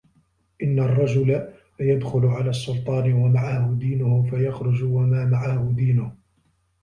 إنَّ 0.63 0.79
الرَّجُلَ 0.79 1.53
لَيَدْخُلُ 1.79 2.25
عَلَى 2.25 2.49
السُّلْطَانِ 2.49 3.13
وَمَعَهُ 3.13 3.73
دِينُهُ 3.73 4.23
فَيَخْرُجُ 4.23 4.83
وَمَا 4.83 5.25
مَعَهُ 5.25 5.71
دِينُهُ 5.75 6.15